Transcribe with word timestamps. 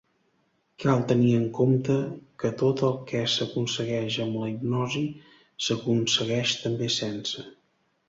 Cal 0.83 1.03
tenir 1.11 1.33
en 1.39 1.43
compte 1.57 1.97
que 2.43 2.51
tot 2.63 2.83
el 2.89 2.97
que 3.13 3.23
s'aconsegueix 3.35 4.19
amb 4.27 4.41
la 4.43 4.51
hipnosi 4.57 5.07
s'aconsegueix 5.69 6.61
també 6.67 6.95
sense. 7.01 7.51